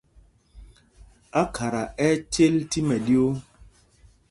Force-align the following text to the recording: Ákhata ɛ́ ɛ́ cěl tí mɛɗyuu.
Ákhata 1.41 1.83
ɛ́ 2.05 2.11
ɛ́ 2.15 2.21
cěl 2.33 2.55
tí 2.69 2.79
mɛɗyuu. 2.87 3.31